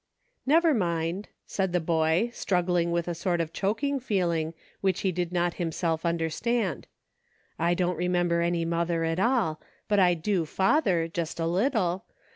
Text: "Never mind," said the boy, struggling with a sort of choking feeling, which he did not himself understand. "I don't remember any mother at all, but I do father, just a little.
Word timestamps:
"Never 0.47 0.73
mind," 0.73 1.29
said 1.45 1.73
the 1.73 1.79
boy, 1.79 2.31
struggling 2.33 2.91
with 2.91 3.07
a 3.07 3.13
sort 3.13 3.39
of 3.39 3.53
choking 3.53 3.99
feeling, 3.99 4.55
which 4.79 5.01
he 5.01 5.11
did 5.11 5.31
not 5.31 5.53
himself 5.61 6.07
understand. 6.07 6.87
"I 7.59 7.75
don't 7.75 7.97
remember 7.97 8.41
any 8.41 8.65
mother 8.65 9.03
at 9.03 9.19
all, 9.19 9.61
but 9.87 9.99
I 9.99 10.15
do 10.15 10.45
father, 10.47 11.07
just 11.07 11.39
a 11.39 11.45
little. 11.45 12.05